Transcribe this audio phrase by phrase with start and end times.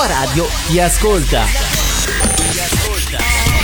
[0.00, 1.42] tua radio ti ascolta.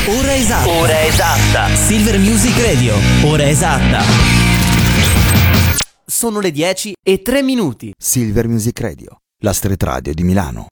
[0.07, 0.69] Ora esatta.
[0.69, 1.75] Ora esatta.
[1.75, 2.95] Silver Music Radio.
[3.23, 4.03] Ora esatta.
[6.05, 7.95] Sono le 10 e 3 minuti.
[7.97, 10.67] Silver Music Radio, la street radio di Milano.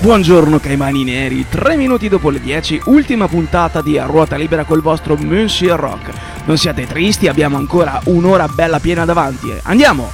[0.00, 4.80] Buongiorno Caimani Neri, 3 minuti dopo le 10, ultima puntata di A Ruota Libera col
[4.80, 6.10] vostro Monsieur Rock.
[6.46, 9.52] Non siate tristi, abbiamo ancora un'ora bella piena davanti.
[9.64, 10.10] Andiamo!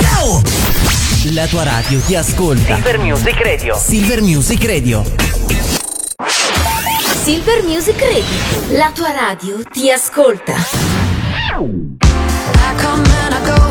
[0.00, 0.59] Ciao!
[1.24, 2.76] La tua radio ti ascolta.
[2.76, 3.76] Silver Music Radio.
[3.76, 5.04] Silver Music Radio.
[7.22, 8.78] Silver Music Radio.
[8.78, 10.54] La tua radio ti ascolta.
[10.54, 10.56] I
[12.78, 13.69] come and I go.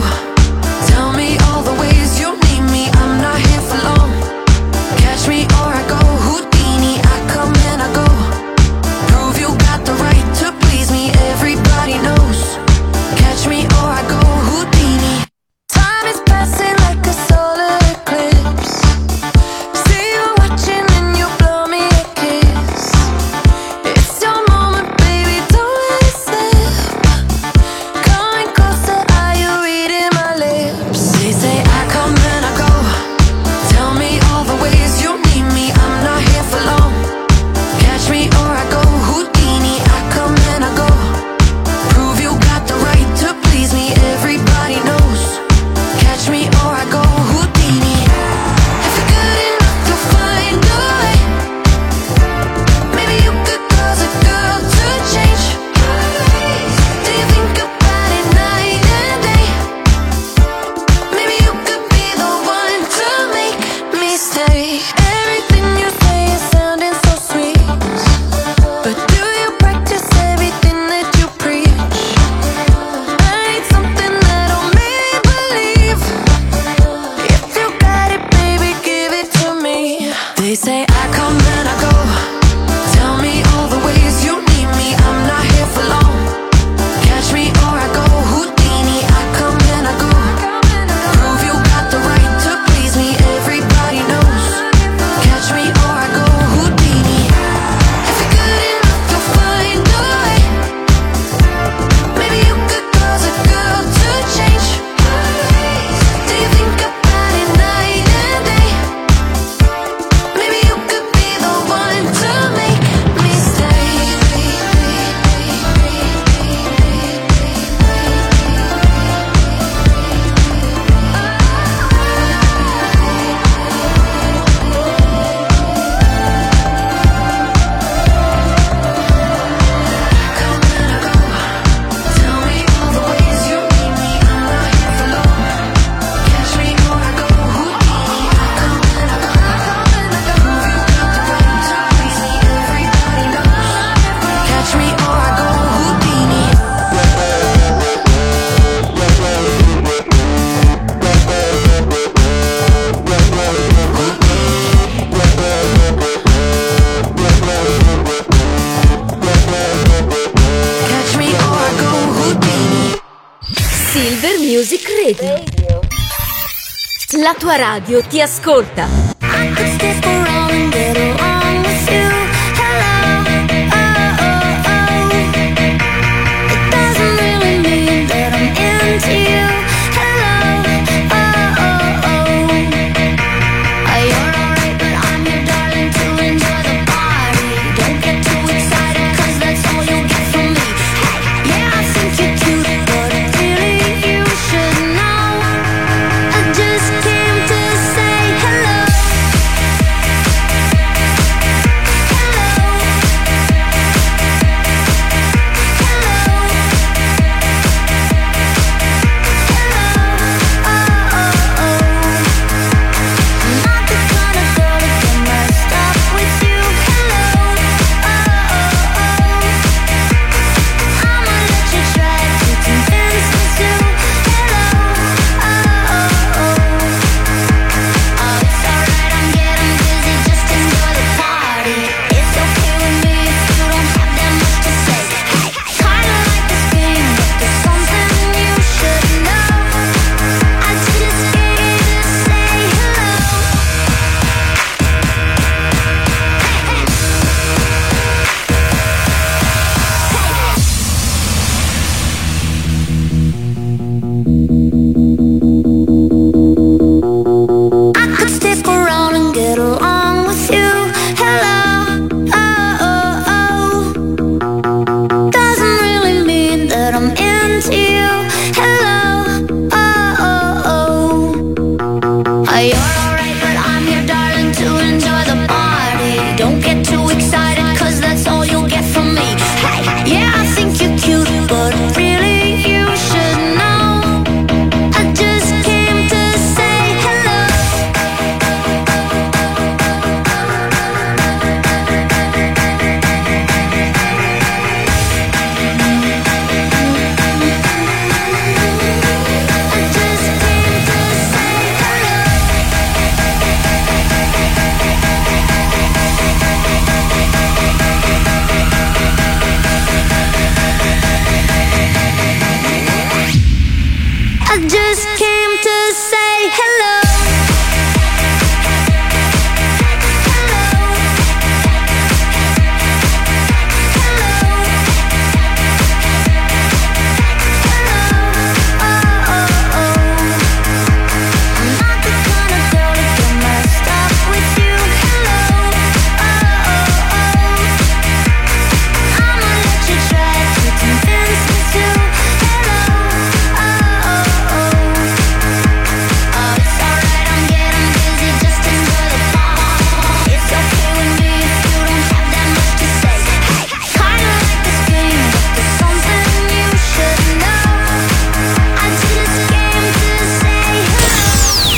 [167.29, 168.87] La tua radio ti ascolta.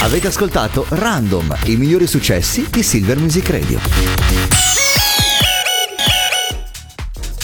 [0.03, 3.79] Avete ascoltato Random, i migliori successi di Silver Music Radio.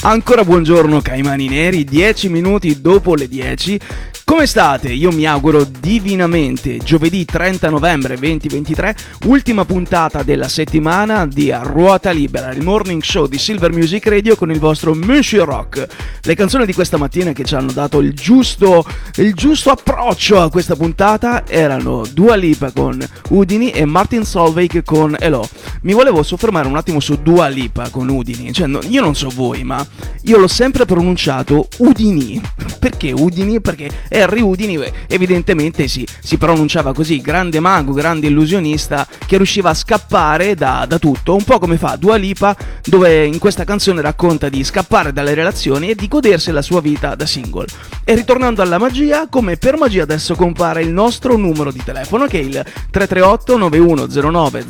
[0.02, 3.80] Ancora buongiorno Caimani Neri, 10 minuti dopo le 10
[4.30, 4.92] come state?
[4.92, 6.80] Io mi auguro divinamente.
[6.80, 13.26] Giovedì 30 novembre 2023, ultima puntata della settimana di A Ruota Libera, il morning show
[13.26, 15.88] di Silver Music Radio con il vostro Monsieur Rock.
[16.24, 18.86] Le canzoni di questa mattina che ci hanno dato il giusto,
[19.16, 25.16] il giusto approccio a questa puntata erano Dua Lipa con Udini e Martin Solveig con
[25.18, 25.48] Elo.
[25.84, 28.52] Mi volevo soffermare un attimo su Dua Lipa con Udini.
[28.52, 29.88] Cioè, no, io non so voi, ma
[30.24, 32.42] io l'ho sempre pronunciato Udini.
[32.78, 33.62] Perché Udini?
[33.62, 33.90] Perché
[34.22, 40.56] Harry Udini evidentemente si, si pronunciava così, grande mago, grande illusionista che riusciva a scappare
[40.56, 44.64] da, da, tutto, un po' come fa Dua Lipa dove in questa canzone racconta di
[44.64, 47.68] scappare dalle relazioni e di godersi la sua vita da single.
[48.04, 52.40] E ritornando alla magia, come per magia adesso compare il nostro numero di telefono che
[52.40, 54.66] è il 338 9109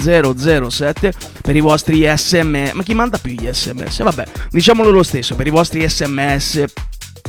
[0.69, 4.03] 007 per i vostri sms, ma chi manda più gli sms?
[4.03, 6.65] Vabbè, diciamolo lo stesso, per i vostri sms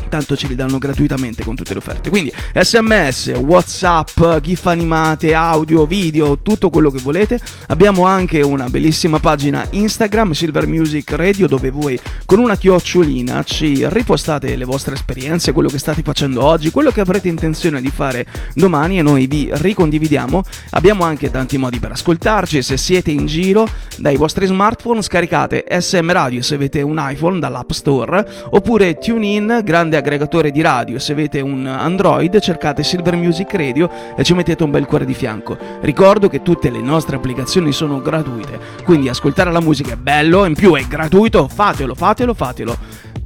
[0.09, 2.11] tanto ce li danno gratuitamente con tutte le offerte.
[2.11, 7.41] Quindi sms, whatsapp, gif animate, audio, video, tutto quello che volete.
[7.69, 13.87] Abbiamo anche una bellissima pagina Instagram, Silver Music Radio, dove voi con una chiocciolina ci
[13.89, 18.27] ripostate le vostre esperienze, quello che state facendo oggi, quello che avrete intenzione di fare
[18.55, 20.43] domani e noi vi ricondividiamo.
[20.71, 26.11] Abbiamo anche tanti modi per ascoltarci, se siete in giro dai vostri smartphone scaricate SM
[26.13, 31.41] Radio se avete un iPhone dall'App Store oppure TuneIn, grande aggregatore di radio, se avete
[31.41, 35.57] un Android cercate Silver Music Radio e ci mettete un bel cuore di fianco.
[35.81, 40.55] Ricordo che tutte le nostre applicazioni sono gratuite, quindi ascoltare la musica è bello, in
[40.55, 42.77] più è gratuito, fatelo, fatelo, fatelo.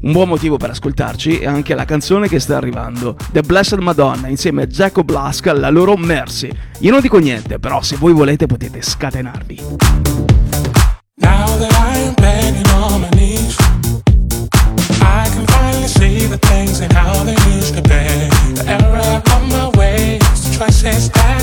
[0.03, 4.27] Un buon motivo per ascoltarci è anche la canzone che sta arrivando, The Blessed Madonna
[4.27, 6.51] insieme a Jacob Blask, la loro Mercy.
[6.81, 9.61] Io non dico niente, però se voi volete potete scatenarvi.
[11.21, 11.92] Now that I
[16.67, 18.05] things and how they used to be.
[18.55, 21.42] The error of my ways, the choices I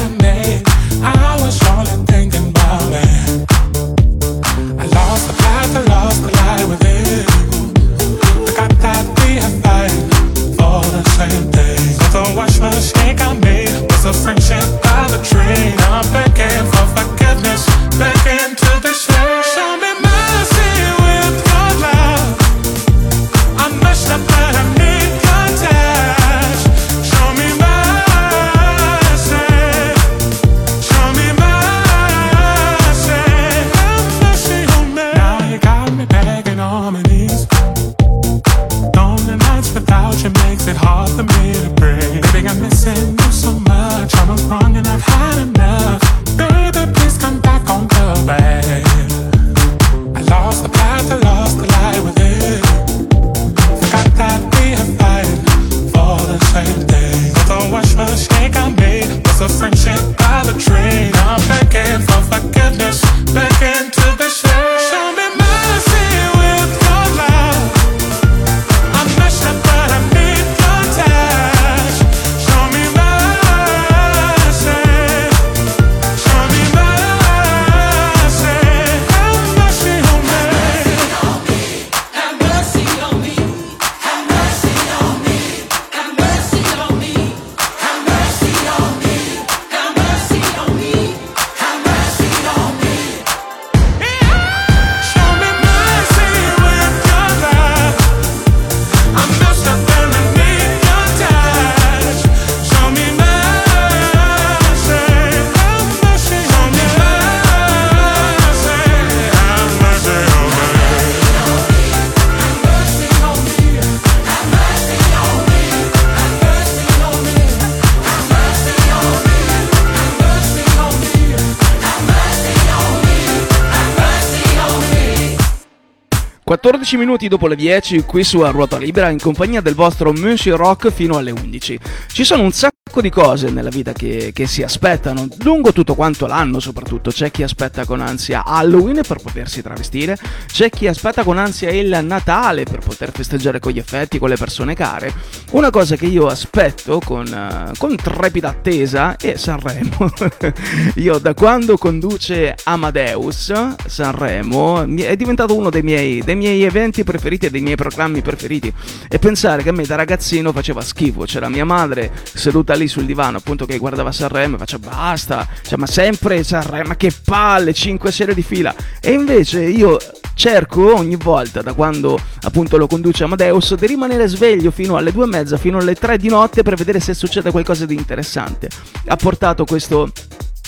[126.60, 130.60] 14 minuti dopo le 10 qui su A Ruota Libera in compagnia del vostro Monsieur
[130.60, 131.80] Rock fino alle 11.
[132.12, 136.27] Ci sono un sacco di cose nella vita che, che si aspettano lungo tutto quanto
[136.27, 137.12] l'anno soprattutto.
[137.12, 140.17] C'è chi aspetta con ansia Halloween per potersi travestire,
[140.48, 144.36] c'è chi aspetta con ansia il Natale per poter festeggiare con gli effetti, con le
[144.36, 145.13] persone care.
[145.51, 150.12] Una cosa che io aspetto con, eh, con trepida attesa è Sanremo.
[150.96, 153.53] io da quando conduce Amadeus
[153.86, 158.74] Sanremo è diventato uno dei miei, dei miei eventi preferiti e dei miei programmi preferiti.
[159.08, 161.24] E pensare che a me da ragazzino faceva schifo.
[161.24, 165.77] C'era mia madre seduta lì sul divano appunto che guardava Sanremo e faccio basta, cioè,
[165.77, 168.74] ma sempre Sanremo, ma che palle, 5 serie di fila.
[169.00, 169.98] E invece io
[170.33, 175.25] cerco ogni volta, da quando appunto lo conduce Amadeus, di rimanere sveglio fino alle due
[175.25, 178.69] e mezza, fino alle 3 di notte per vedere se succede qualcosa di interessante.
[179.07, 180.12] Ha portato questo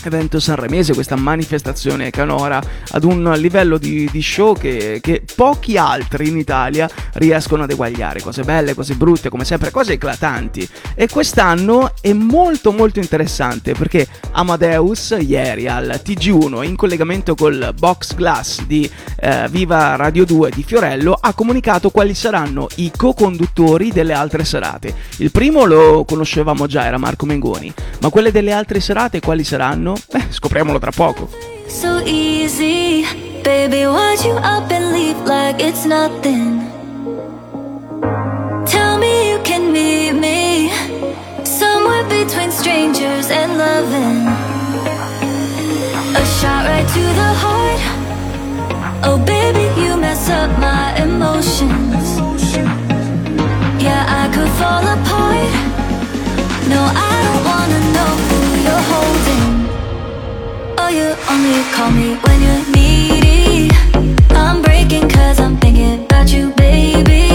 [0.07, 6.27] evento sanremese, questa manifestazione canora ad un livello di, di show che, che pochi altri
[6.27, 10.67] in Italia riescono ad eguagliare, cose belle, cose brutte, come sempre, cose eclatanti.
[10.95, 18.15] E quest'anno è molto molto interessante perché Amadeus ieri al TG1 in collegamento col box
[18.15, 18.89] glass di
[19.19, 24.93] eh, Viva Radio 2 di Fiorello ha comunicato quali saranno i co-conduttori delle altre serate.
[25.17, 29.90] Il primo lo conoscevamo già, era Marco Mengoni, ma quelle delle altre serate quali saranno?
[30.11, 31.29] Beh, scopriamolo tra poco.
[31.67, 33.05] so easy.
[33.43, 36.59] Baby, why'd you up and leave like it's nothing?
[38.67, 40.69] Tell me you can meet me
[41.43, 44.27] somewhere between strangers and loving.
[46.21, 47.81] A shot right to the heart.
[49.03, 52.19] Oh, baby, you mess up my emotions.
[53.81, 55.51] Yeah, I could fall apart.
[56.69, 58.30] No, I don't wanna know
[60.91, 62.41] you only call me when.
[64.31, 67.30] I'm breaking cause I'm thinking about you, baby.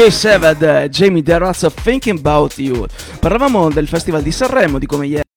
[0.00, 2.86] DJ Sevad, Jamie Derraz, Thinking About You.
[3.18, 5.29] Parlavamo del Festival di Sanremo, di come ieri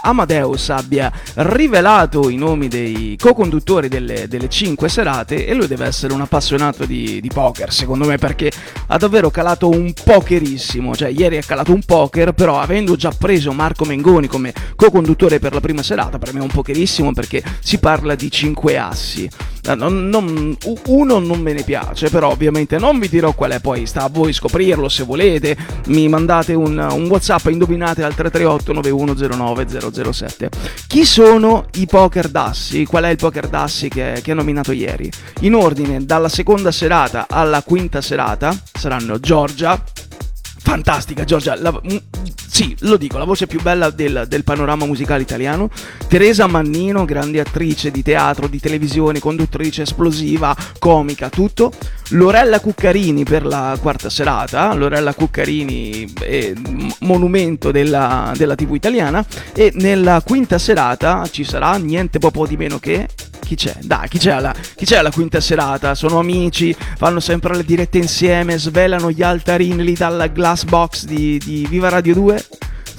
[0.00, 6.14] Amadeus abbia rivelato i nomi dei co-conduttori delle, delle 5 serate e lui deve essere
[6.14, 8.50] un appassionato di, di poker, secondo me, perché
[8.86, 10.96] ha davvero calato un pokerissimo.
[10.96, 15.52] Cioè, ieri ha calato un poker, però avendo già preso Marco Mengoni come co-conduttore per
[15.52, 19.28] la prima serata, per me è un pokerissimo perché si parla di 5 assi.
[19.68, 23.60] Eh, non- non- uno non me ne piace, però ovviamente non vi dirò qual è,
[23.60, 25.54] poi sta a voi scoprirlo se volete.
[25.88, 30.50] Mi mandate un, un WhatsApp indovinate al 338 9109 007.
[30.86, 32.84] Chi sono i poker dassi?
[32.86, 35.10] Qual è il poker dassi che, che ha nominato ieri?
[35.40, 39.82] In ordine, dalla seconda serata alla quinta serata saranno Giorgia,
[40.70, 41.96] fantastica Giorgia, la- mm,
[42.48, 45.68] sì, lo dico, la voce più bella del, del panorama musicale italiano,
[46.06, 51.72] Teresa Mannino, grande attrice di teatro, di televisione, conduttrice esplosiva, comica, tutto,
[52.10, 56.52] Lorella Cuccarini per la quarta serata, Lorella Cuccarini è
[57.00, 62.78] monumento della, della tv italiana, e nella quinta serata ci sarà niente poco di meno
[62.78, 63.08] che
[63.50, 63.74] chi c'è?
[63.82, 65.96] Dai, chi c'è, alla, chi c'è alla quinta serata?
[65.96, 71.36] Sono amici, fanno sempre le dirette insieme, svelano gli altarini lì dalla glass box di,
[71.38, 72.44] di Viva Radio 2.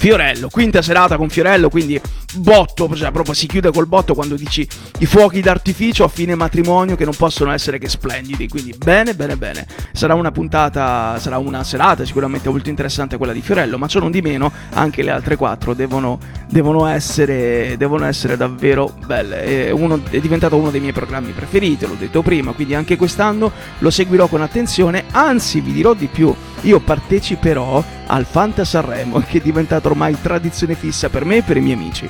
[0.02, 2.02] Fiorello, quinta serata con Fiorello, quindi
[2.38, 4.68] botto, cioè proprio si chiude col botto quando dici
[4.98, 8.48] i fuochi d'artificio a fine matrimonio che non possono essere che splendidi.
[8.48, 9.68] Quindi bene, bene, bene.
[9.92, 14.10] Sarà una puntata, sarà una serata sicuramente molto interessante quella di Fiorello, ma ciò non
[14.10, 16.18] di meno anche le altre quattro devono,
[16.50, 19.68] devono, essere, devono essere davvero belle.
[19.68, 23.52] È, uno- è diventato uno dei miei programmi preferiti, l'ho detto prima, quindi anche quest'anno
[23.78, 29.38] lo seguirò con attenzione, anzi vi dirò di più, io parteciperò al Fanta Sanremo che
[29.38, 32.10] è diventato ormai tradizione fissa per me e per i miei amici.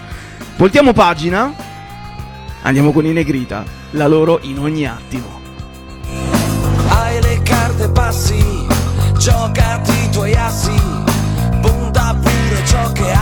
[0.56, 1.54] Voltiamo pagina,
[2.62, 5.40] andiamo con i Negrita, la loro in ogni attimo.
[6.88, 8.68] Hai le carte passi,
[9.18, 10.80] giocati i tuoi assi,
[11.62, 13.21] punta pure ciò che hai,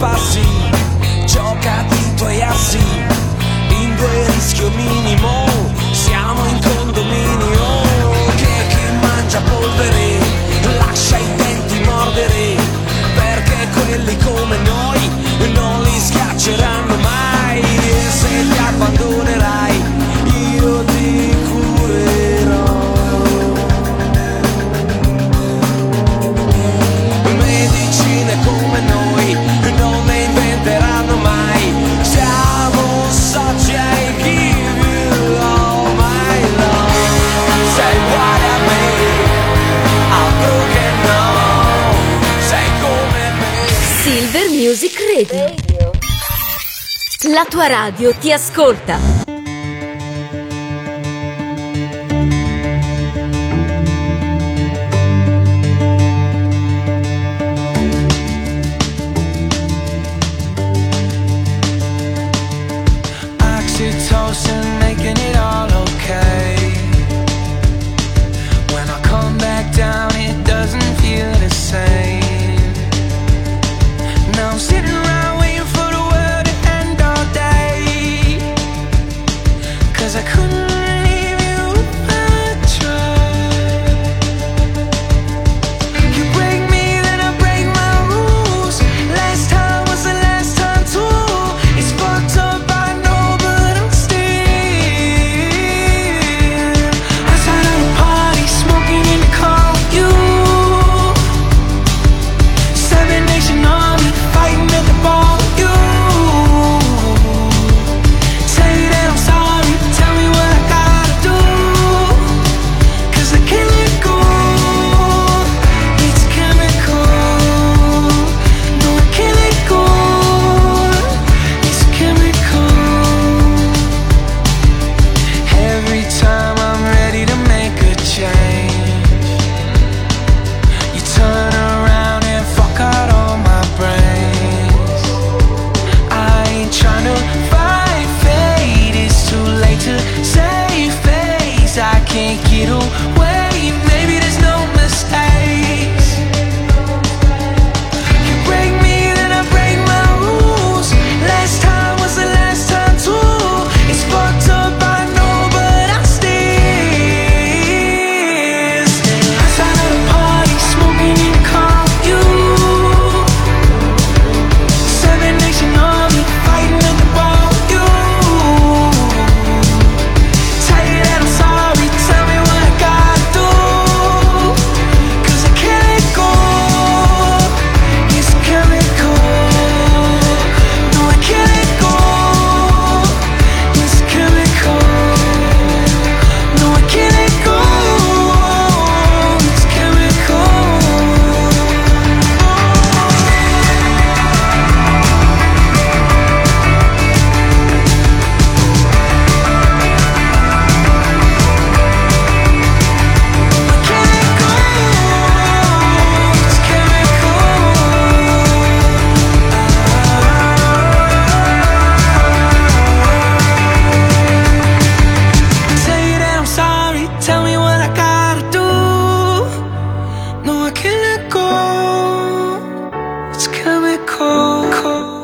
[0.00, 0.49] carte
[47.40, 49.19] La tua radio ti ascolta.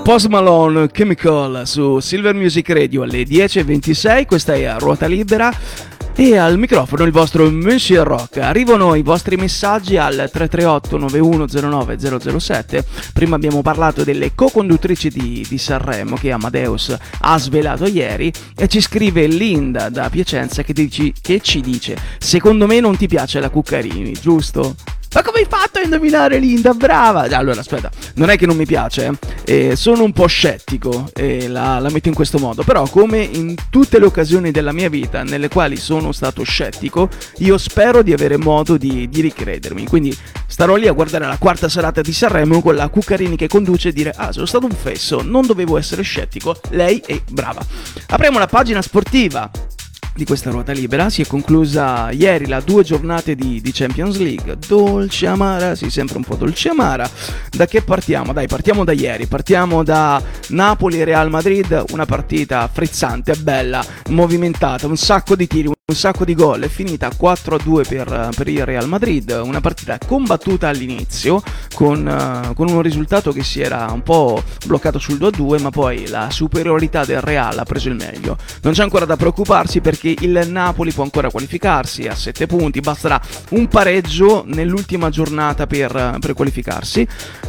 [0.07, 5.53] Post Malone Chemical su Silver Music Radio alle 10.26, questa è a ruota libera.
[6.14, 8.37] E al microfono il vostro Monsieur Rock.
[8.37, 12.85] Arrivano i vostri messaggi al 338 9109 007.
[13.12, 18.81] Prima abbiamo parlato delle co-conduttrici di, di Sanremo che Amadeus ha svelato ieri e ci
[18.81, 23.51] scrive Linda da Piacenza che, dici- che ci dice Secondo me non ti piace la
[23.51, 24.77] Cuccarini, giusto?
[25.16, 26.74] Ma come hai fatto a indovinare Linda?
[26.74, 27.22] Brava!
[27.22, 29.12] Allora, aspetta, non è che non mi piace,
[29.46, 33.55] eh, sono un po' scettico e la, la metto in questo modo, però come in
[33.70, 38.37] tutte le occasioni della mia vita nelle quali sono stato scettico, io spero di avere
[38.37, 39.87] modo di, di ricredermi.
[39.87, 40.14] Quindi
[40.46, 43.92] starò lì a guardare la quarta serata di Sanremo con la Cuccarini che conduce e
[43.94, 47.64] dire ah, sono stato un fesso, non dovevo essere scettico, lei è brava.
[48.09, 49.50] Apriamo la pagina sportiva
[50.16, 51.11] di questa ruota libera.
[51.11, 54.57] Si è conclusa ieri la due giornate di, di, Champions League.
[54.66, 57.09] Dolce amara sì sempre un po' dolce amara.
[57.50, 58.33] Da che partiamo?
[58.33, 59.26] dai partiamo da ieri.
[59.26, 61.85] Partiamo da Napoli Real Madrid.
[61.90, 67.09] Una partita frizzante bella movimentata un sacco di tiri un sacco di gol, è finita
[67.16, 71.40] 4-2 per, per, il Real Madrid, una partita combattuta all'inizio
[71.75, 76.09] con, uh, con, un risultato che si era un po' bloccato sul 2-2 ma poi
[76.09, 78.37] la superiorità del Real ha preso il meglio.
[78.62, 83.20] Non c'è ancora da preoccuparsi perché il Napoli può ancora qualificarsi a 7 punti, basterà
[83.51, 87.07] un pareggio nell'ultima giornata per, per qualificarsi.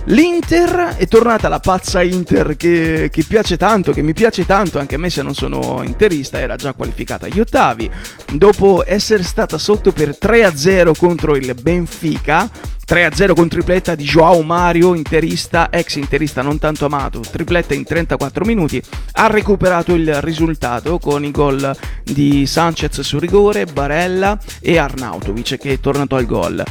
[0.09, 4.93] L'Inter è tornata la pazza Inter che, che piace tanto, che mi piace tanto anche
[4.93, 7.89] a me se non sono interista, era già qualificata agli ottavi
[8.37, 12.49] dopo essere stata sotto per 3-0 contro il Benfica
[12.87, 18.45] 3-0 con tripletta di Joao Mario, interista, ex interista non tanto amato, tripletta in 34
[18.45, 18.81] minuti,
[19.13, 25.73] ha recuperato il risultato con i gol di Sanchez su rigore, Barella e Arnautovic che
[25.73, 26.63] è tornato al gol.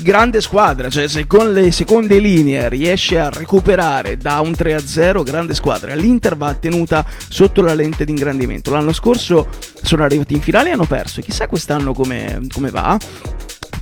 [0.00, 5.54] Grande squadra, cioè se con le seconde linee riesce a recuperare da un 3-0, grande
[5.54, 5.92] squadra.
[5.96, 8.70] L'Inter va tenuta sotto la lente di ingrandimento.
[8.70, 9.48] L'anno scorso
[9.82, 12.96] sono arrivati in finale e hanno perso, chissà quest'anno come, come va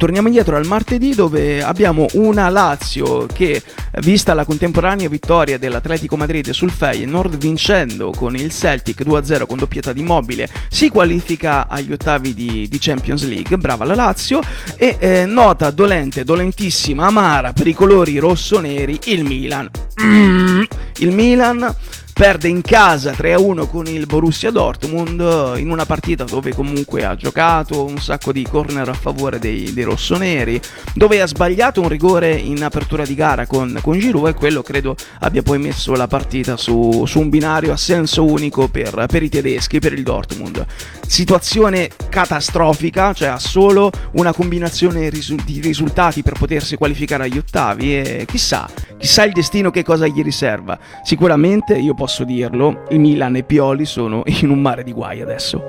[0.00, 3.62] torniamo indietro al martedì dove abbiamo una Lazio che,
[3.98, 9.92] vista la contemporanea vittoria dell'Atletico Madrid sul Feyenoord, vincendo con il Celtic 2-0 con doppietta
[9.92, 13.58] di Mobile, si qualifica agli ottavi di, di Champions League.
[13.58, 14.40] Brava la Lazio.
[14.76, 19.68] E eh, nota dolente, dolentissima, amara per i colori rosso-neri, il Milan.
[20.02, 20.62] Mm,
[21.00, 21.74] il Milan
[22.20, 27.83] perde in casa 3-1 con il Borussia Dortmund in una partita dove comunque ha giocato
[27.83, 30.61] un sacco di corner a favore dei, dei rossoneri,
[30.92, 34.96] dove ha sbagliato un rigore in apertura di gara con, con Giroud e quello credo
[35.20, 39.30] abbia poi messo la partita su, su un binario a senso unico per, per, i
[39.30, 40.66] tedeschi, per il Dortmund.
[41.06, 47.96] Situazione catastrofica, cioè ha solo una combinazione risu- di risultati per potersi qualificare agli ottavi
[47.96, 50.78] e chissà, chissà il destino che cosa gli riserva.
[51.02, 55.20] Sicuramente io posso posso dirlo, il Milan e Pioli sono in un mare di guai
[55.20, 55.62] adesso.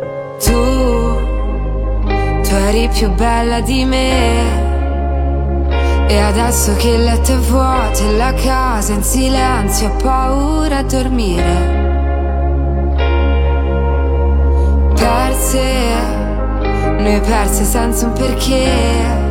[0.43, 0.51] Tu,
[2.41, 4.69] tu eri più bella di me.
[6.07, 10.83] E adesso che il letto è vuoto e la casa in silenzio, ho paura a
[10.83, 11.79] dormire.
[14.95, 15.61] Perse,
[16.97, 19.30] noi perse senza un perché.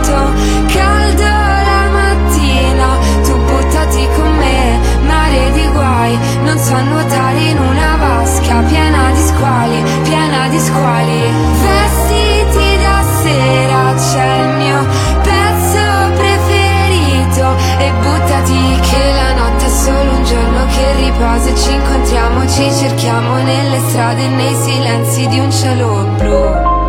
[6.53, 11.21] Non so nuotare in una vasca piena di squali, piena di squali.
[11.61, 14.85] Vestiti da sera, c'è il mio
[15.21, 17.55] pezzo preferito.
[17.77, 22.69] E buttati che la notte è solo un giorno che riposa e ci incontriamo, ci
[22.73, 26.79] cerchiamo nelle strade nei silenzi di un cielo blu.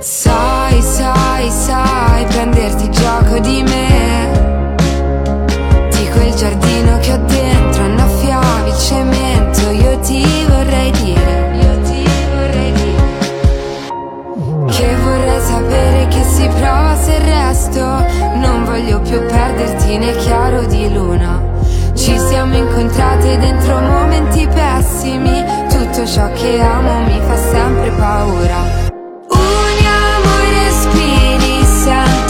[0.00, 2.99] Sai, sai, sai prenderti gioco
[3.40, 4.74] di me.
[5.90, 12.72] Di quel giardino che ho dentro annaffiavi cemento Io ti vorrei dire Io ti vorrei
[12.72, 17.80] dire Che vorrei sapere che si prova se resto.
[18.34, 21.42] Non voglio più perderti nel chiaro di luna.
[21.94, 25.44] Ci siamo incontrate dentro momenti pessimi.
[25.68, 28.88] Tutto ciò che amo mi fa sempre paura.
[29.28, 32.29] Uniamo i respiri, sento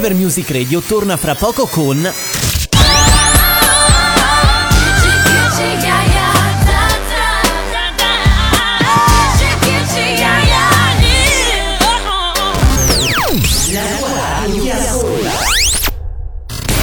[0.00, 1.98] Silver Music Radio torna fra poco con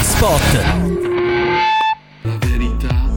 [0.03, 0.63] Spot,
[2.21, 3.10] La verità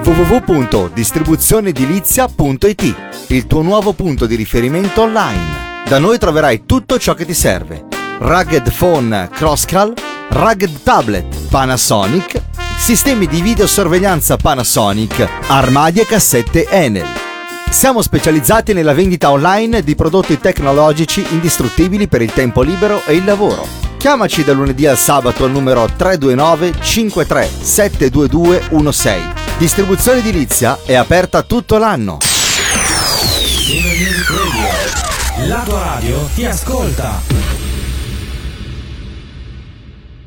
[0.03, 2.95] www.distribuzioneedilizia.it
[3.27, 5.61] Il tuo nuovo punto di riferimento online.
[5.85, 7.85] Da noi troverai tutto ciò che ti serve.
[8.19, 9.93] Rugged Phone Crosscall,
[10.35, 12.41] Rugged Tablet Panasonic,
[12.75, 17.05] sistemi di videosorveglianza Panasonic, armadi e cassette Enel.
[17.69, 23.23] Siamo specializzati nella vendita online di prodotti tecnologici indistruttibili per il tempo libero e il
[23.23, 23.67] lavoro.
[23.97, 29.27] Chiamaci da lunedì al sabato al numero 329 53 722 16.
[29.59, 32.17] Distribuzione edilizia è aperta tutto l'anno.
[32.21, 35.47] Silver Music Radio.
[35.47, 37.72] La tua radio ti ascolta.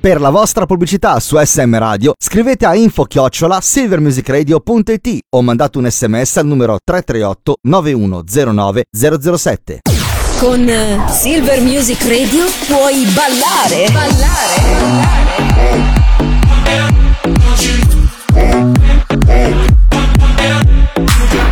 [0.07, 6.37] Per la vostra pubblicità su SM Radio scrivete a info-chiocciola silvermusicradio.it o mandate un sms
[6.37, 9.81] al numero 338 9109 007.
[10.38, 10.71] Con
[11.09, 13.87] Silver Music Radio puoi ballare.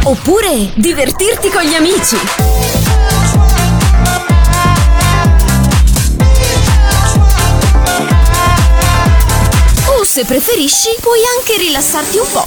[0.05, 3.24] Oppure divertirti con gli amici.
[10.15, 12.45] Se preferisci, puoi anche rilassarti un po'.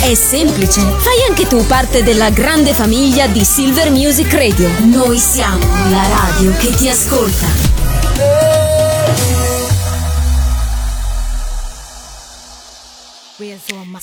[0.00, 4.70] È semplice, fai anche tu parte della grande famiglia di Silver Music Radio.
[4.84, 7.73] Noi siamo la radio che ti ascolta.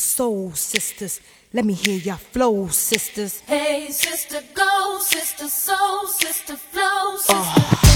[0.02, 1.22] Soul sisters?
[1.54, 3.42] Let me hear your flow, sisters.
[3.42, 6.82] Hey, sister, go, sister, soul, sister, flow,
[7.30, 7.80] ah.
[7.80, 7.91] sister.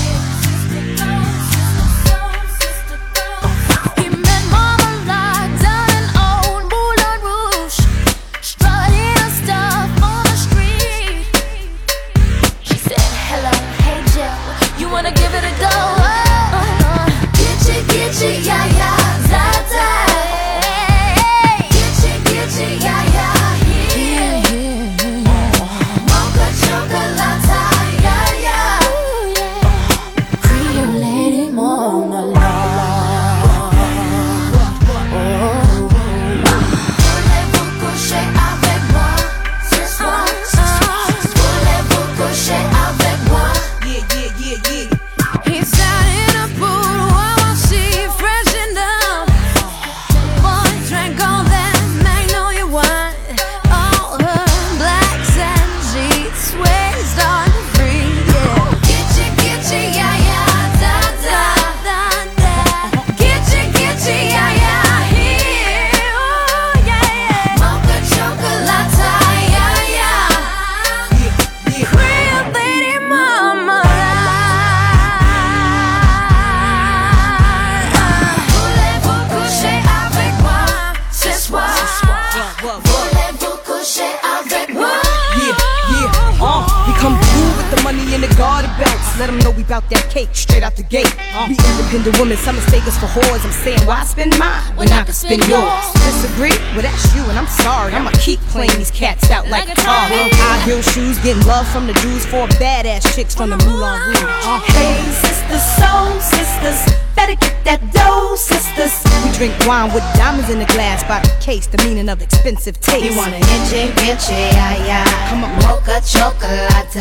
[92.06, 93.44] Independent women, some mistake us for whores.
[93.44, 95.90] I'm saying, why spend mine when I can spend yours?
[96.06, 96.54] Disagree?
[96.78, 97.94] Well, that's you, and I'm sorry.
[97.94, 100.06] I'ma keep playing these cats out like a car.
[100.14, 104.22] High heel shoes, getting love from the Jews, four badass chicks from the Moulin Rouge.
[104.22, 106.78] Uh, Hey, sisters, soul sisters,
[107.16, 108.94] better get that dough, sisters.
[109.26, 112.80] We drink wine with diamonds in the glass by the case, the meaning of expensive
[112.82, 113.02] taste.
[113.04, 115.30] You want an inche, inche, ay, ay.
[115.34, 115.58] Come on.
[115.66, 116.94] Mocha chocolate.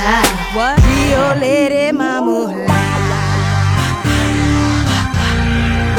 [0.56, 0.80] What?
[0.80, 3.13] Rio Lady Mama.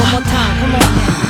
[0.06, 1.25] One more time, come on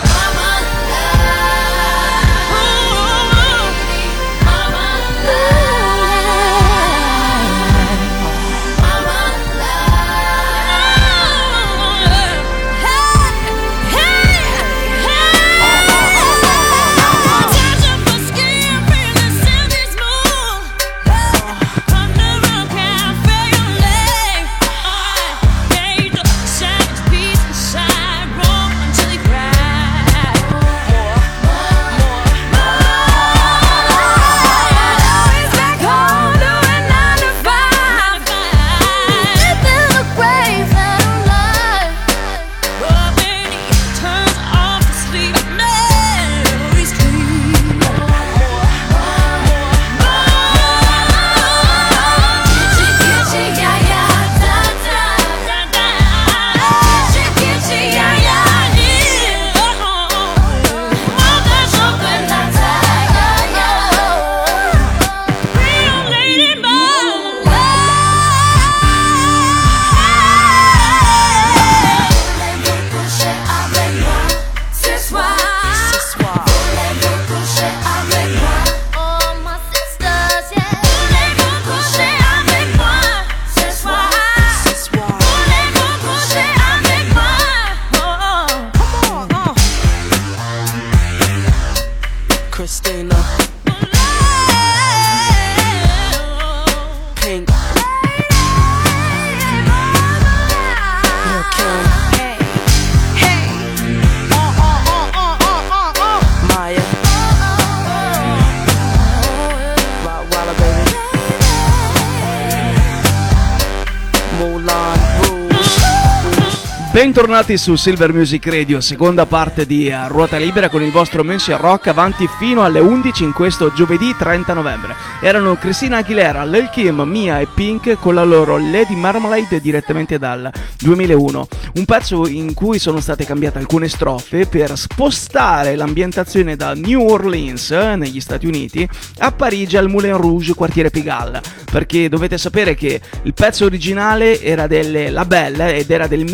[117.46, 121.56] Bentornati su Silver Music Radio, seconda parte di eh, Ruota Libera con il vostro Mensia
[121.56, 124.96] Rock avanti fino alle 11 in questo giovedì 30 novembre.
[125.22, 130.50] Erano Cristina Aguilera, Lil Kim, Mia e Pink con la loro Lady Marmalade direttamente dal
[130.78, 131.48] 2001.
[131.74, 137.70] Un pezzo in cui sono state cambiate alcune strofe per spostare l'ambientazione da New Orleans,
[137.70, 138.88] eh, negli Stati Uniti,
[139.18, 141.42] a Parigi al Moulin Rouge, quartiere Pigalle.
[141.70, 146.24] Perché dovete sapere che il pezzo originale era delle La Belle ed era del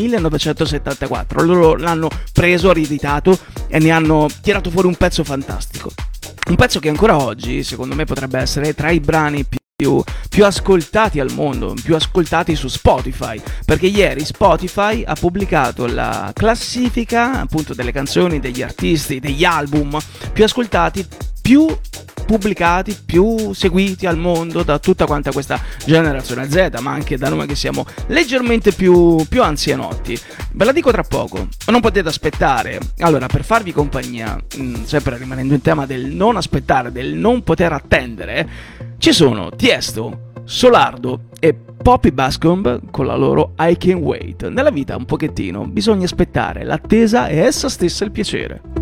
[1.06, 1.42] 1974.
[1.44, 3.38] Loro l'hanno preso, rieditato
[3.68, 5.90] e ne hanno tirato fuori un pezzo fantastico.
[6.48, 11.20] Un pezzo che ancora oggi, secondo me, potrebbe essere tra i brani più, più ascoltati
[11.20, 13.40] al mondo, più ascoltati su Spotify.
[13.64, 19.98] Perché ieri Spotify ha pubblicato la classifica appunto delle canzoni, degli artisti, degli album
[20.32, 21.06] più ascoltati,
[21.40, 21.66] più
[22.32, 27.46] pubblicati, più seguiti al mondo da tutta quanta questa generazione Z, ma anche da noi
[27.46, 30.18] che siamo leggermente più, più anzianotti.
[30.52, 32.78] Ve la dico tra poco, non potete aspettare.
[33.00, 37.72] Allora, per farvi compagnia, mh, sempre rimanendo in tema del non aspettare, del non poter
[37.72, 38.48] attendere,
[38.96, 44.48] ci sono Tiesto, Solardo e Poppy Bascomb con la loro I Can Wait.
[44.48, 48.81] Nella vita un pochettino bisogna aspettare, l'attesa è essa stessa il piacere.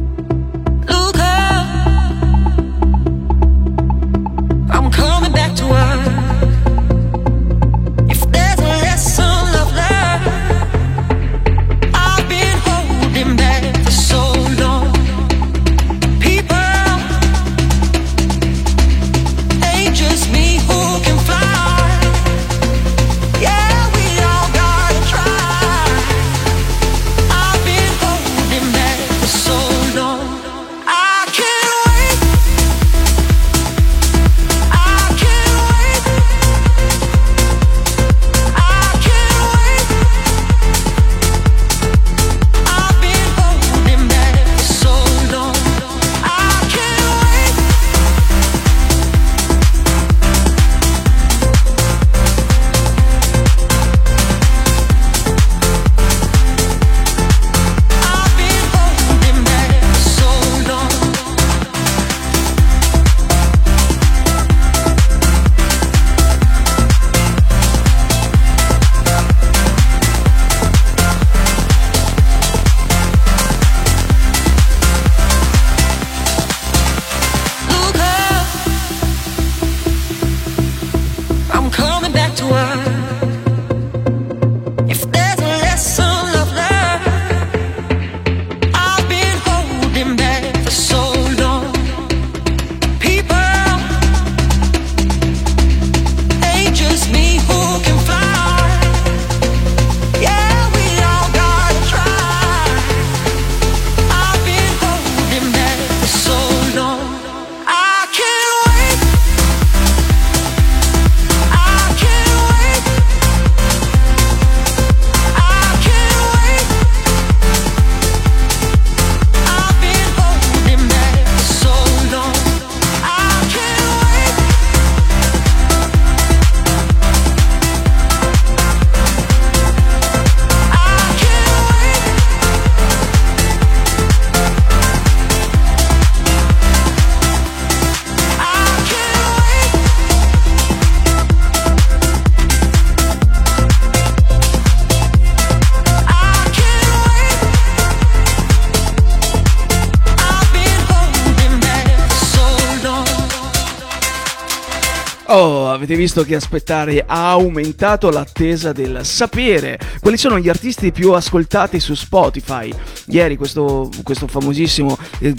[155.91, 161.80] Avete visto che aspettare ha aumentato l'attesa del sapere quali sono gli artisti più ascoltati
[161.80, 162.72] su Spotify.
[163.07, 165.34] Ieri questo, questo famosissimo eh,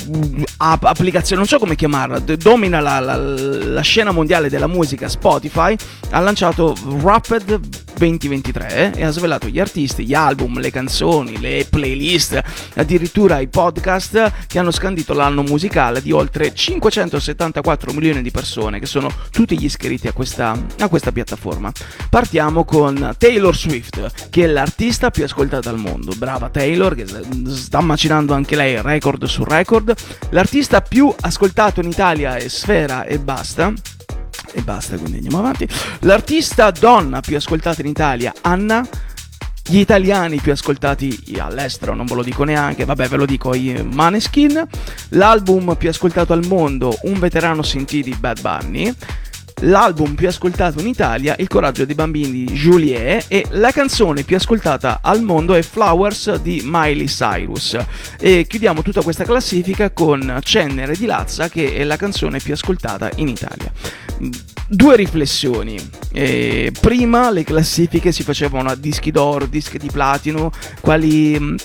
[0.58, 5.76] app- applicazione, non so come chiamarla, domina la, la- la scena mondiale della musica Spotify,
[6.10, 7.60] ha lanciato Rapid
[8.02, 12.42] 2023 eh, e ha svelato gli artisti, gli album, le canzoni, le playlist,
[12.76, 18.88] addirittura i podcast che hanno scandito l'anno musicale di oltre 574 milioni di persone che
[18.88, 21.72] sono tutti gli iscritti a questa, a questa piattaforma.
[22.10, 26.14] Partiamo con Taylor Swift, che è l'artista più ascoltata al mondo.
[26.18, 27.06] Brava Taylor, che
[27.50, 29.94] sta macinando anche lei record su record.
[30.30, 33.74] L'artista più ascoltato in Italia è Sfera e basta.
[34.54, 35.68] E basta, quindi andiamo avanti.
[36.00, 38.88] L'artista donna più ascoltata in Italia, Anna.
[39.64, 43.82] Gli italiani più ascoltati all'estero, non ve lo dico neanche, vabbè ve lo dico i
[43.90, 44.68] Maneskin.
[45.10, 48.94] L'album più ascoltato al mondo, Un veterano sentì di Bad Bunny.
[49.64, 54.36] L'album più ascoltato in Italia, Il coraggio dei bambini di Juliet e la canzone più
[54.36, 57.78] ascoltata al mondo è Flowers di Miley Cyrus.
[58.20, 63.12] E chiudiamo tutta questa classifica con Cenere di Lazza che è la canzone più ascoltata
[63.16, 63.72] in Italia.
[64.68, 65.78] Due riflessioni.
[66.12, 71.56] Eh, prima le classifiche si facevano a dischi d'oro, dischi di platino, quali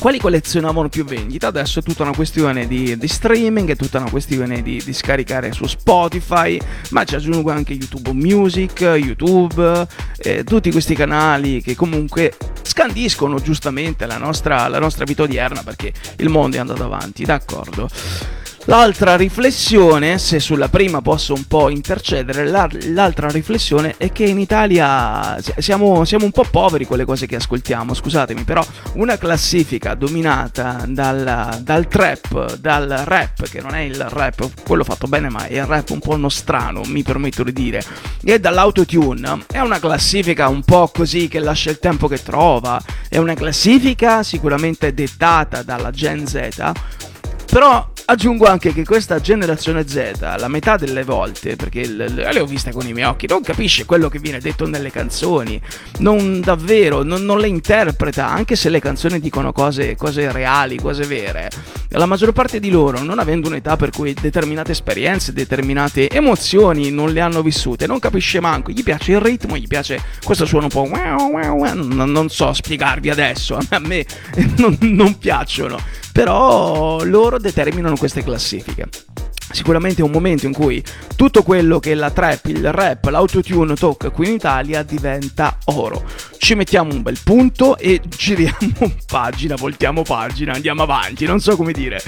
[0.00, 1.48] quali collezionavano più vendita.
[1.48, 5.52] Adesso è tutta una questione di, di streaming, è tutta una questione di, di, scaricare
[5.52, 6.58] su Spotify,
[6.90, 9.86] ma ci aggiungo anche YouTube Music, YouTube,
[10.16, 15.92] eh, tutti questi canali che comunque scandiscono giustamente la nostra, la nostra vita odierna perché
[16.16, 17.88] il mondo è andato avanti, d'accordo.
[18.66, 24.38] L'altra riflessione, se sulla prima posso un po' intercedere, la- l'altra riflessione è che in
[24.38, 29.16] Italia si- siamo, siamo un po' poveri con le cose che ascoltiamo, scusatemi, però una
[29.16, 35.30] classifica dominata dal, dal trap, dal rap, che non è il rap, quello fatto bene,
[35.30, 37.82] ma è il rap un po' nostrano, mi permetto di dire,
[38.22, 43.16] e dall'autotune, è una classifica un po' così che lascia il tempo che trova, è
[43.16, 46.72] una classifica sicuramente dettata dalla Gen Z,
[47.50, 52.72] però aggiungo anche che questa generazione Z, la metà delle volte, perché le ho viste
[52.72, 55.60] con i miei occhi, non capisce quello che viene detto nelle canzoni,
[55.98, 61.04] non davvero, non, non le interpreta, anche se le canzoni dicono cose, cose reali, cose
[61.04, 61.50] vere.
[61.90, 67.12] La maggior parte di loro, non avendo un'età per cui determinate esperienze, determinate emozioni non
[67.12, 70.70] le hanno vissute, non capisce manco, gli piace il ritmo, gli piace questo suono un
[70.70, 74.04] po' non so spiegarvi adesso, a me
[74.56, 75.78] non, non piacciono,
[76.12, 78.88] però loro determinano queste classifiche.
[79.52, 80.82] Sicuramente è un momento in cui
[81.16, 86.04] tutto quello che la trap, il rap, l'autotune tocca qui in Italia diventa oro.
[86.38, 91.72] Ci mettiamo un bel punto e giriamo pagina, voltiamo pagina, andiamo avanti, non so come
[91.72, 92.00] dire.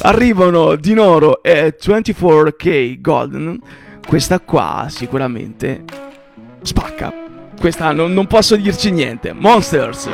[0.00, 3.58] Arrivano Dinoro e 24K Golden.
[4.06, 5.84] Questa qua sicuramente
[6.62, 7.12] spacca.
[7.58, 9.32] Questa non, non posso dirci niente.
[9.32, 10.08] Monsters.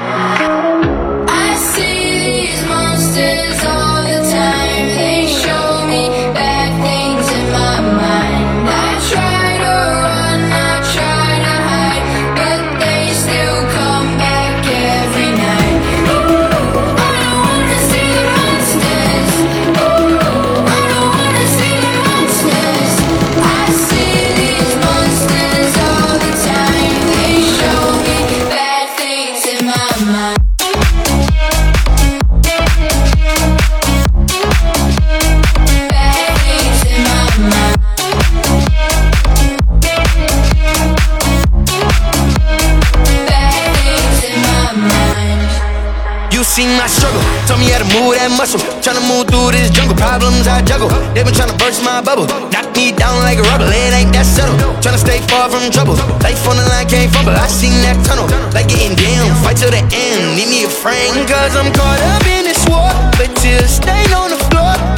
[46.57, 48.57] Seen my struggle, told me how to move that muscle.
[48.80, 50.88] Tryna move through this jungle, problems I juggle.
[51.12, 53.68] They been tryna burst my bubble, knock me down like a rubber.
[53.68, 54.57] It ain't that subtle.
[54.80, 56.00] Tryna stay far from trouble.
[56.24, 57.36] Life on the line can't fumble.
[57.36, 58.24] I seen that tunnel,
[58.57, 59.36] like getting down.
[59.44, 61.28] Fight till the end, need me a friend.
[61.28, 62.88] Cause I'm caught up in this war,
[63.20, 64.95] but tears stain on the floor.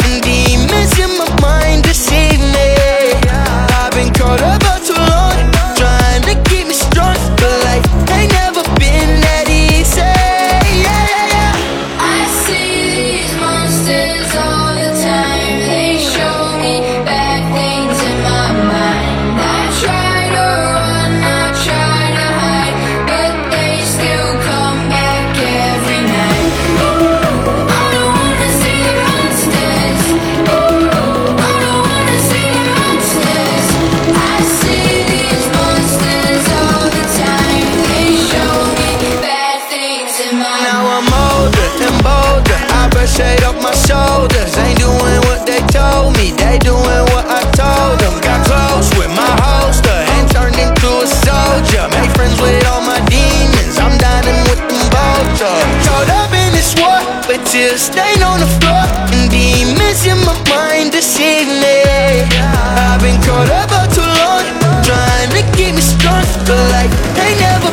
[58.22, 58.84] On the floor
[59.14, 61.82] and demons in my mind deceive me.
[62.34, 64.45] I've been caught up for too long,
[64.82, 67.68] trying to keep me strong, but life ain't never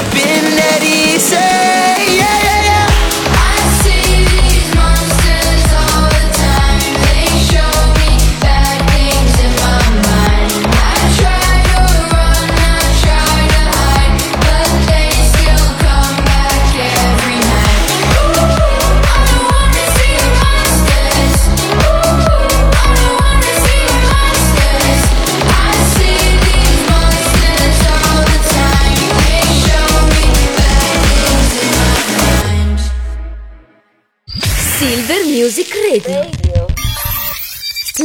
[34.86, 36.30] Silver Music Radio.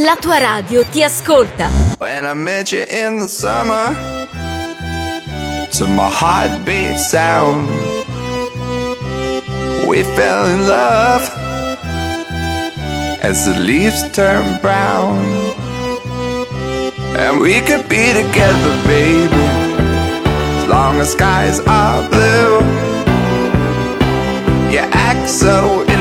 [0.03, 1.69] La tua radio ti ascolta.
[1.99, 3.95] When I met you in the summer,
[5.73, 7.69] to my heartbeat sound,
[9.87, 11.21] we fell in love
[13.21, 15.19] as the leaves turn brown.
[17.15, 19.45] And we could be together, baby,
[20.57, 22.57] as long as skies are blue.
[24.71, 25.85] You act so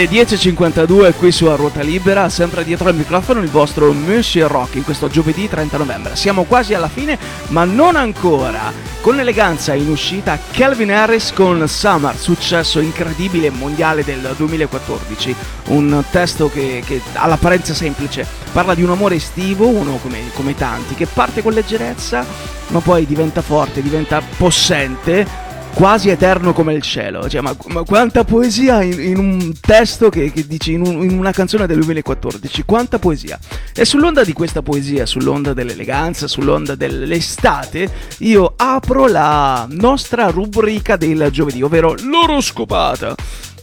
[0.00, 4.76] Le 10.52 qui su A Ruota Libera, sempre dietro al microfono il vostro Monsieur Rock
[4.76, 6.16] in questo giovedì 30 novembre.
[6.16, 8.72] Siamo quasi alla fine, ma non ancora.
[9.02, 15.36] Con eleganza in uscita Calvin Harris con Summer, successo incredibile mondiale del 2014.
[15.66, 20.94] Un testo che, che all'apparenza semplice parla di un amore estivo, uno come, come tanti,
[20.94, 22.24] che parte con leggerezza,
[22.68, 27.28] ma poi diventa forte, diventa possente quasi eterno come il cielo.
[27.28, 31.18] Cioè, ma, ma quanta poesia in, in un testo che, che dici in, un- in
[31.18, 33.38] una canzone del 2014, quanta poesia.
[33.74, 41.28] E sull'onda di questa poesia, sull'onda dell'eleganza, sull'onda dell'estate, io apro la nostra rubrica del
[41.30, 43.14] giovedì, ovvero l'oroscopata.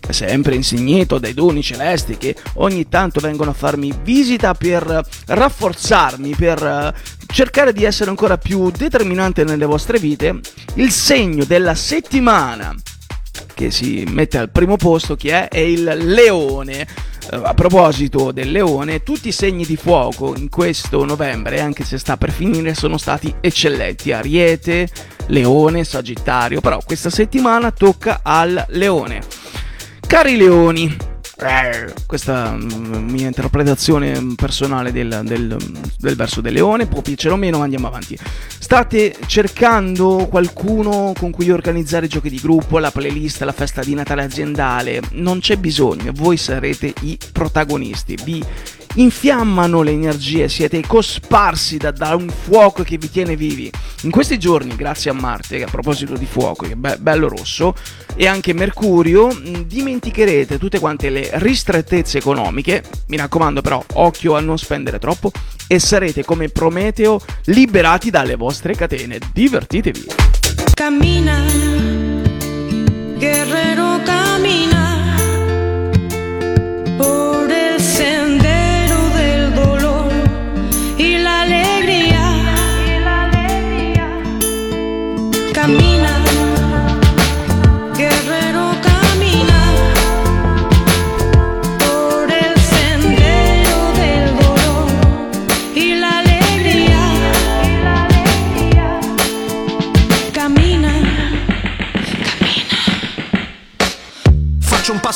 [0.09, 6.63] Sempre insignato dai doni celesti che ogni tanto vengono a farmi visita per rafforzarmi, per
[6.63, 6.93] eh,
[7.27, 10.39] cercare di essere ancora più determinante nelle vostre vite,
[10.75, 12.75] il segno della settimana
[13.53, 15.47] che si mette al primo posto chi è?
[15.47, 16.81] È il leone.
[17.31, 21.97] Eh, A proposito del leone, tutti i segni di fuoco in questo novembre, anche se
[21.97, 24.11] sta per finire, sono stati eccellenti.
[24.11, 24.87] Ariete,
[25.27, 29.21] leone, sagittario, però questa settimana tocca al leone.
[30.07, 30.95] Cari leoni,
[31.39, 35.57] eh, questa mm, mia interpretazione personale del, del-
[35.99, 38.17] del verso del leone può piacere o meno, andiamo avanti.
[38.57, 44.23] State cercando qualcuno con cui organizzare giochi di gruppo, la playlist, la festa di Natale
[44.23, 45.01] aziendale?
[45.11, 48.17] Non c'è bisogno, voi sarete i protagonisti.
[48.23, 48.43] Vi
[48.97, 53.71] infiammano le energie, siete cosparsi da, da un fuoco che vi tiene vivi.
[54.01, 57.75] In questi giorni, grazie a Marte, a proposito di fuoco, che è be- bello rosso,
[58.15, 59.29] e anche Mercurio,
[59.65, 65.31] dimenticherete tutte quante le ristrettezze economiche, mi raccomando però, occhio a non spendere troppo,
[65.67, 69.19] e sarete come Prometeo liberati dalle vostre catene.
[69.33, 70.05] Divertitevi!
[70.73, 71.43] Camina,
[73.17, 73.76] guerrero
[85.67, 86.06] camino.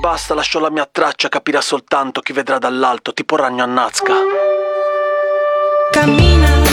[0.00, 4.14] basta Lascio la mia traccia Capirà soltanto chi vedrà dall'alto Tipo ragno a Nazca.
[5.90, 6.69] Camina,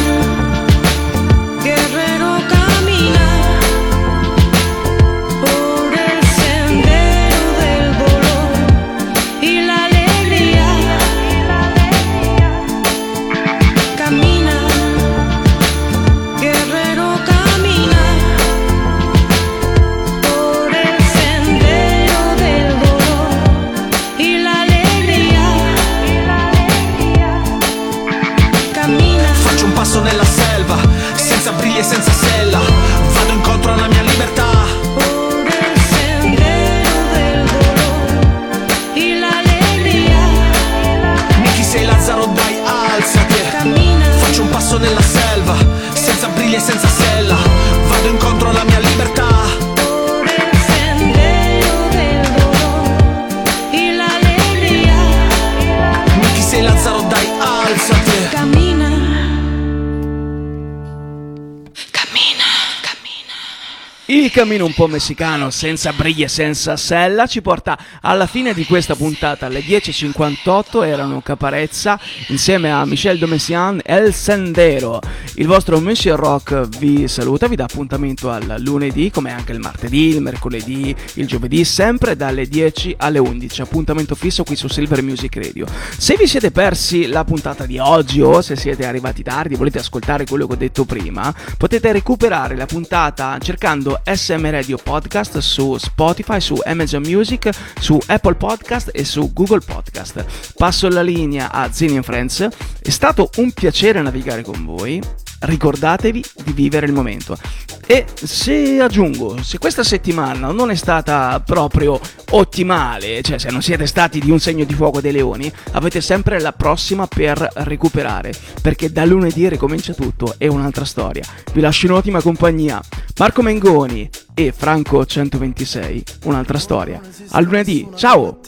[64.10, 68.66] Il cammino un po' messicano, senza briglie e senza sella, ci porta alla fine di
[68.66, 69.48] questa puntata.
[69.48, 75.02] Alle 10.58 erano Caparezza insieme a Michel Domessian El Sendero.
[75.34, 80.16] Il vostro Monsieur Rock vi saluta, vi dà appuntamento al lunedì, come anche il martedì,
[80.16, 83.62] il mercoledì, il giovedì, sempre dalle 10 alle 11.
[83.62, 85.66] Appuntamento fisso qui su Silver Music Radio.
[85.98, 89.80] Se vi siete persi la puntata di oggi o se siete arrivati tardi e volete
[89.80, 95.76] ascoltare quello che ho detto prima, potete recuperare la puntata cercando SM Radio Podcast su
[95.78, 100.54] Spotify, su Amazon Music, su Apple Podcast e su Google Podcast.
[100.56, 102.48] Passo la linea a Zini Friends.
[102.82, 105.02] È stato un piacere navigare con voi.
[105.40, 107.38] Ricordatevi di vivere il momento.
[107.86, 112.00] E se aggiungo, se questa settimana non è stata proprio
[112.32, 116.40] ottimale, cioè se non siete stati di un segno di fuoco dei leoni, avete sempre
[116.40, 121.24] la prossima per recuperare, perché da lunedì ricomincia tutto, è un'altra storia.
[121.54, 122.82] Vi lascio in ottima compagnia.
[123.18, 127.00] Marco Mengoni e Franco 126, un'altra storia.
[127.30, 128.40] A lunedì, ciao!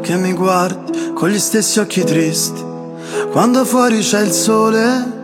[0.00, 2.62] che mi guardi con gli stessi occhi tristi.
[3.30, 5.23] Quando fuori c'è il sole,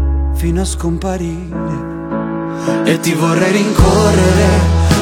[0.41, 1.89] fino a scomparire.
[2.83, 4.49] E ti vorrei rincorrere,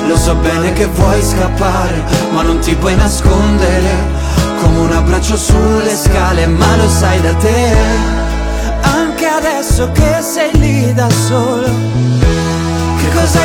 [0.06, 3.90] lo so bene che vuoi scappare, ma non ti puoi nascondere.
[4.62, 7.74] Come un abbraccio sulle scale, ma lo sai da te.
[8.82, 11.70] Anche adesso che sei lì da solo.
[12.98, 13.38] Che cosa